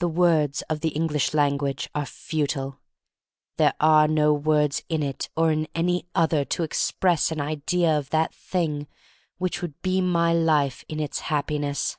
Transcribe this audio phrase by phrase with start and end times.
[0.00, 2.80] The words of the English language are futile.
[3.56, 8.10] There are no words in it, or in any other, to express an idea of
[8.10, 8.88] that thing
[9.38, 11.98] which would be my life in its Happiness.